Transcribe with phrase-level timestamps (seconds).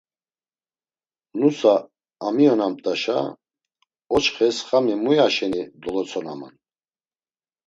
[1.39, 1.73] Nusa
[2.27, 3.17] amiyonamt̆aşa
[4.15, 6.53] oçxes xami muyaşeni dolotsonaman?